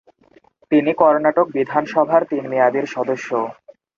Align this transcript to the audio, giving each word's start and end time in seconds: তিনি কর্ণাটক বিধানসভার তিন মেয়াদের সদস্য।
তিনি 0.71 0.91
কর্ণাটক 0.93 1.47
বিধানসভার 1.55 2.21
তিন 2.31 2.43
মেয়াদের 2.51 2.85
সদস্য। 2.95 3.29